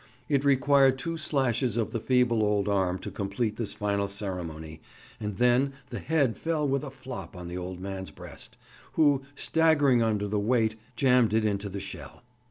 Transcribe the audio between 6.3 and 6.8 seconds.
fell